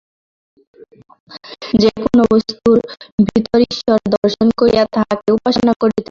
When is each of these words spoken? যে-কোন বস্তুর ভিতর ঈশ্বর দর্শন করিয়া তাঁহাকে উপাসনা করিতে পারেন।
যে-কোন 1.81 2.17
বস্তুর 2.31 2.77
ভিতর 3.27 3.59
ঈশ্বর 3.67 3.97
দর্শন 4.15 4.47
করিয়া 4.59 4.83
তাঁহাকে 4.93 5.29
উপাসনা 5.31 5.73
করিতে 5.73 5.79
পারেন। 5.81 5.97